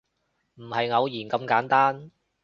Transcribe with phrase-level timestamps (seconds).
[0.55, 2.09] 唔係偶然咁簡單